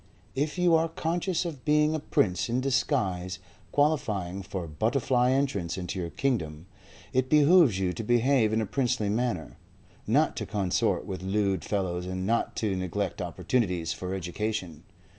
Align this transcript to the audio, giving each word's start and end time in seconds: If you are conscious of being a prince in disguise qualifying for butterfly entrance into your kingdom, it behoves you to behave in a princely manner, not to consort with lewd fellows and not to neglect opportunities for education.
If 0.33 0.57
you 0.57 0.73
are 0.73 0.89
conscious 0.89 1.45
of 1.45 1.63
being 1.63 1.93
a 1.93 1.99
prince 1.99 2.49
in 2.49 2.59
disguise 2.59 3.37
qualifying 3.71 4.41
for 4.41 4.65
butterfly 4.65 5.29
entrance 5.29 5.77
into 5.77 5.99
your 5.99 6.09
kingdom, 6.09 6.65
it 7.13 7.29
behoves 7.29 7.77
you 7.77 7.93
to 7.93 8.03
behave 8.03 8.51
in 8.51 8.61
a 8.61 8.65
princely 8.65 9.09
manner, 9.09 9.57
not 10.07 10.35
to 10.37 10.47
consort 10.47 11.05
with 11.05 11.21
lewd 11.21 11.63
fellows 11.63 12.07
and 12.07 12.25
not 12.25 12.55
to 12.55 12.75
neglect 12.75 13.21
opportunities 13.21 13.93
for 13.93 14.15
education. 14.15 14.81